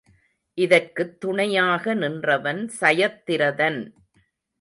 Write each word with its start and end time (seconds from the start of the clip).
இதற்குத் 0.53 1.19
துணையாக 1.19 1.93
நின்றவன் 1.93 2.71
சயத்திரதன். 2.79 3.79